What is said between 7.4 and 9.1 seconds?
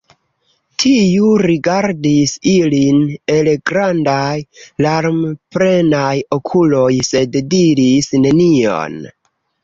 diris nenion.